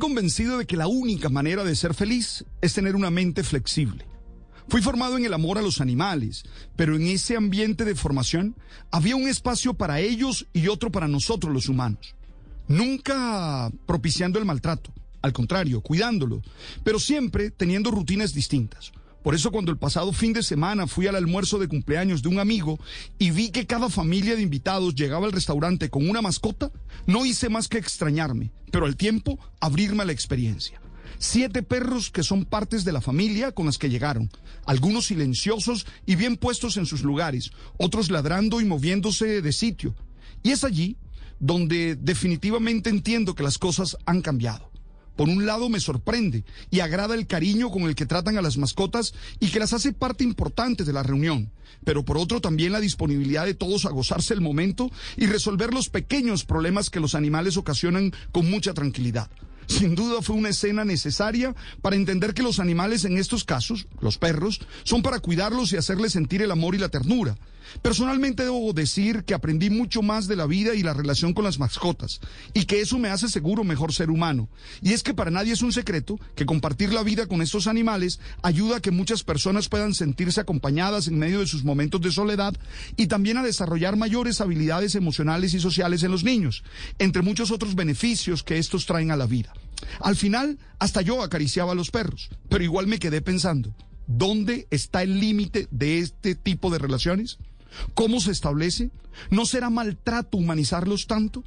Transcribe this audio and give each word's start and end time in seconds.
convencido 0.00 0.58
de 0.58 0.66
que 0.66 0.76
la 0.76 0.88
única 0.88 1.28
manera 1.28 1.62
de 1.62 1.76
ser 1.76 1.94
feliz 1.94 2.44
es 2.60 2.74
tener 2.74 2.96
una 2.96 3.10
mente 3.10 3.44
flexible. 3.44 4.04
Fui 4.68 4.82
formado 4.82 5.16
en 5.16 5.24
el 5.24 5.34
amor 5.34 5.58
a 5.58 5.62
los 5.62 5.80
animales, 5.80 6.42
pero 6.74 6.96
en 6.96 7.06
ese 7.06 7.36
ambiente 7.36 7.84
de 7.84 7.94
formación 7.94 8.56
había 8.90 9.14
un 9.14 9.28
espacio 9.28 9.74
para 9.74 10.00
ellos 10.00 10.48
y 10.52 10.66
otro 10.66 10.90
para 10.90 11.06
nosotros 11.06 11.52
los 11.52 11.68
humanos. 11.68 12.16
Nunca 12.66 13.70
propiciando 13.86 14.38
el 14.38 14.44
maltrato, 14.44 14.92
al 15.22 15.32
contrario, 15.32 15.80
cuidándolo, 15.80 16.42
pero 16.82 16.98
siempre 16.98 17.50
teniendo 17.50 17.90
rutinas 17.90 18.32
distintas. 18.32 18.92
Por 19.22 19.34
eso 19.34 19.50
cuando 19.50 19.70
el 19.70 19.78
pasado 19.78 20.12
fin 20.12 20.32
de 20.32 20.42
semana 20.42 20.86
fui 20.86 21.06
al 21.06 21.16
almuerzo 21.16 21.58
de 21.58 21.68
cumpleaños 21.68 22.22
de 22.22 22.28
un 22.28 22.38
amigo 22.38 22.78
y 23.18 23.30
vi 23.30 23.50
que 23.50 23.66
cada 23.66 23.90
familia 23.90 24.34
de 24.34 24.42
invitados 24.42 24.94
llegaba 24.94 25.26
al 25.26 25.32
restaurante 25.32 25.90
con 25.90 26.08
una 26.08 26.22
mascota, 26.22 26.72
no 27.06 27.26
hice 27.26 27.50
más 27.50 27.68
que 27.68 27.78
extrañarme, 27.78 28.50
pero 28.70 28.86
al 28.86 28.96
tiempo 28.96 29.38
abrirme 29.60 30.02
a 30.02 30.06
la 30.06 30.12
experiencia. 30.12 30.80
Siete 31.18 31.62
perros 31.62 32.10
que 32.10 32.22
son 32.22 32.46
partes 32.46 32.82
de 32.84 32.92
la 32.92 33.02
familia 33.02 33.52
con 33.52 33.66
las 33.66 33.76
que 33.76 33.90
llegaron, 33.90 34.30
algunos 34.64 35.06
silenciosos 35.06 35.86
y 36.06 36.16
bien 36.16 36.38
puestos 36.38 36.78
en 36.78 36.86
sus 36.86 37.02
lugares, 37.02 37.50
otros 37.76 38.10
ladrando 38.10 38.58
y 38.62 38.64
moviéndose 38.64 39.42
de 39.42 39.52
sitio. 39.52 39.94
Y 40.42 40.52
es 40.52 40.64
allí 40.64 40.96
donde 41.38 41.94
definitivamente 41.96 42.88
entiendo 42.88 43.34
que 43.34 43.42
las 43.42 43.58
cosas 43.58 43.98
han 44.06 44.22
cambiado. 44.22 44.69
Por 45.16 45.28
un 45.28 45.46
lado 45.46 45.68
me 45.68 45.80
sorprende 45.80 46.44
y 46.70 46.80
agrada 46.80 47.14
el 47.14 47.26
cariño 47.26 47.70
con 47.70 47.82
el 47.82 47.94
que 47.94 48.06
tratan 48.06 48.38
a 48.38 48.42
las 48.42 48.56
mascotas 48.56 49.12
y 49.38 49.48
que 49.48 49.58
las 49.58 49.72
hace 49.72 49.92
parte 49.92 50.24
importante 50.24 50.84
de 50.84 50.92
la 50.92 51.02
reunión, 51.02 51.50
pero 51.84 52.04
por 52.04 52.18
otro 52.18 52.40
también 52.40 52.72
la 52.72 52.80
disponibilidad 52.80 53.44
de 53.44 53.54
todos 53.54 53.84
a 53.84 53.90
gozarse 53.90 54.34
el 54.34 54.40
momento 54.40 54.90
y 55.16 55.26
resolver 55.26 55.74
los 55.74 55.88
pequeños 55.88 56.44
problemas 56.44 56.90
que 56.90 57.00
los 57.00 57.14
animales 57.14 57.56
ocasionan 57.56 58.12
con 58.32 58.48
mucha 58.50 58.74
tranquilidad. 58.74 59.30
Sin 59.70 59.94
duda 59.94 60.20
fue 60.20 60.34
una 60.34 60.48
escena 60.48 60.84
necesaria 60.84 61.54
para 61.80 61.94
entender 61.94 62.34
que 62.34 62.42
los 62.42 62.58
animales 62.58 63.04
en 63.04 63.16
estos 63.16 63.44
casos, 63.44 63.86
los 64.00 64.18
perros, 64.18 64.60
son 64.82 65.00
para 65.00 65.20
cuidarlos 65.20 65.72
y 65.72 65.76
hacerles 65.76 66.12
sentir 66.12 66.42
el 66.42 66.50
amor 66.50 66.74
y 66.74 66.78
la 66.78 66.88
ternura. 66.88 67.36
Personalmente 67.82 68.44
debo 68.44 68.72
decir 68.72 69.24
que 69.24 69.34
aprendí 69.34 69.70
mucho 69.70 70.02
más 70.02 70.26
de 70.26 70.36
la 70.36 70.46
vida 70.46 70.74
y 70.74 70.82
la 70.82 70.94
relación 70.94 71.32
con 71.34 71.44
las 71.44 71.58
mascotas, 71.58 72.20
y 72.54 72.64
que 72.64 72.80
eso 72.80 72.98
me 72.98 73.08
hace 73.08 73.28
seguro 73.28 73.64
mejor 73.64 73.92
ser 73.92 74.10
humano. 74.10 74.48
Y 74.82 74.92
es 74.92 75.02
que 75.02 75.14
para 75.14 75.30
nadie 75.30 75.52
es 75.52 75.62
un 75.62 75.72
secreto 75.72 76.18
que 76.34 76.46
compartir 76.46 76.92
la 76.92 77.02
vida 77.02 77.26
con 77.26 77.42
estos 77.42 77.66
animales 77.66 78.20
ayuda 78.42 78.76
a 78.76 78.80
que 78.80 78.90
muchas 78.90 79.22
personas 79.22 79.68
puedan 79.68 79.94
sentirse 79.94 80.40
acompañadas 80.40 81.08
en 81.08 81.18
medio 81.18 81.40
de 81.40 81.46
sus 81.46 81.64
momentos 81.64 82.00
de 82.00 82.12
soledad 82.12 82.54
y 82.96 83.06
también 83.06 83.36
a 83.36 83.42
desarrollar 83.42 83.96
mayores 83.96 84.40
habilidades 84.40 84.94
emocionales 84.94 85.54
y 85.54 85.60
sociales 85.60 86.02
en 86.02 86.10
los 86.10 86.24
niños, 86.24 86.62
entre 86.98 87.22
muchos 87.22 87.50
otros 87.50 87.74
beneficios 87.74 88.42
que 88.42 88.58
estos 88.58 88.86
traen 88.86 89.10
a 89.10 89.16
la 89.16 89.26
vida. 89.26 89.52
Al 90.00 90.16
final, 90.16 90.58
hasta 90.78 91.02
yo 91.02 91.22
acariciaba 91.22 91.72
a 91.72 91.74
los 91.74 91.90
perros, 91.90 92.30
pero 92.48 92.64
igual 92.64 92.86
me 92.86 92.98
quedé 92.98 93.22
pensando, 93.22 93.74
¿dónde 94.06 94.66
está 94.70 95.02
el 95.02 95.20
límite 95.20 95.68
de 95.70 95.98
este 95.98 96.34
tipo 96.34 96.70
de 96.70 96.78
relaciones? 96.78 97.38
¿Cómo 97.94 98.20
se 98.20 98.32
establece? 98.32 98.90
¿No 99.30 99.46
será 99.46 99.70
maltrato 99.70 100.38
humanizarlos 100.38 101.06
tanto? 101.06 101.44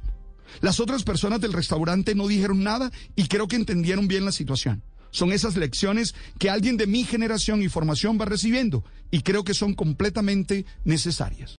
Las 0.60 0.80
otras 0.80 1.02
personas 1.02 1.40
del 1.40 1.52
restaurante 1.52 2.14
no 2.14 2.28
dijeron 2.28 2.62
nada 2.62 2.92
y 3.16 3.26
creo 3.26 3.48
que 3.48 3.56
entendieron 3.56 4.08
bien 4.08 4.24
la 4.24 4.32
situación. 4.32 4.82
Son 5.10 5.32
esas 5.32 5.56
lecciones 5.56 6.14
que 6.38 6.50
alguien 6.50 6.76
de 6.76 6.86
mi 6.86 7.04
generación 7.04 7.62
y 7.62 7.68
formación 7.68 8.18
va 8.20 8.24
recibiendo 8.24 8.84
y 9.10 9.22
creo 9.22 9.44
que 9.44 9.54
son 9.54 9.74
completamente 9.74 10.66
necesarias. 10.84 11.52